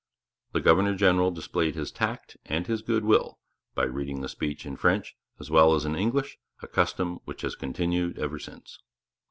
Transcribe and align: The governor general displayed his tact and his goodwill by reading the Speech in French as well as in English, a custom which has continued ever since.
The 0.53 0.61
governor 0.61 0.95
general 0.95 1.29
displayed 1.29 1.75
his 1.75 1.91
tact 1.91 2.35
and 2.47 2.65
his 2.65 2.81
goodwill 2.81 3.37
by 3.75 3.83
reading 3.83 4.21
the 4.21 4.29
Speech 4.29 4.65
in 4.65 4.75
French 4.75 5.15
as 5.39 5.51
well 5.51 5.75
as 5.75 5.85
in 5.85 5.93
English, 5.95 6.39
a 6.59 6.67
custom 6.67 7.19
which 7.25 7.43
has 7.43 7.55
continued 7.55 8.17
ever 8.17 8.39
since. 8.39 8.79